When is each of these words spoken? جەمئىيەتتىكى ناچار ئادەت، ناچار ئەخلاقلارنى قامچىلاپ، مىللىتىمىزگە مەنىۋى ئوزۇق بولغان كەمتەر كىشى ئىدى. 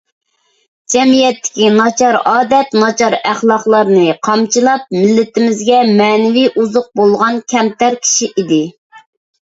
جەمئىيەتتىكى 0.93 1.67
ناچار 1.73 2.17
ئادەت، 2.31 2.73
ناچار 2.83 3.15
ئەخلاقلارنى 3.19 4.07
قامچىلاپ، 4.29 4.89
مىللىتىمىزگە 4.99 5.85
مەنىۋى 6.01 6.47
ئوزۇق 6.57 6.89
بولغان 7.03 7.39
كەمتەر 7.55 8.03
كىشى 8.07 8.33
ئىدى. 8.35 8.63